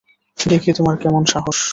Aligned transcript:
দেখি 0.37 0.69
তোমার 0.77 0.95
কেমন 0.97 1.23
সাহস। 1.25 1.57